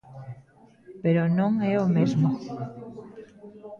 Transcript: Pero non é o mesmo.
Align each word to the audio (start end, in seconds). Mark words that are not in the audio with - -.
Pero 1.03 1.21
non 1.37 1.51
é 1.71 1.73
o 1.85 1.87
mesmo. 1.97 2.29